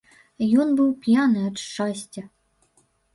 Ён 0.61 0.71
быў 0.79 0.87
п'яны 1.03 1.43
ад 1.49 1.55
шчасця. 1.65 2.23